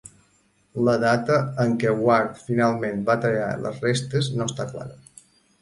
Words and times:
La 0.87 0.93
data 1.03 1.35
en 1.65 1.75
què 1.83 1.93
Ward 2.07 2.41
finalment 2.47 3.05
va 3.11 3.19
tallar 3.27 3.53
les 3.67 3.81
restes 3.87 4.35
no 4.41 4.53
està 4.53 4.71
clara. 4.73 4.99